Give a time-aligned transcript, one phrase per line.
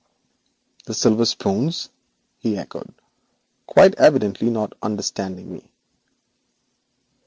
[0.85, 1.91] 'The silver spoons?'
[2.39, 2.91] he echoed,
[3.67, 5.69] quite evidently not understanding me.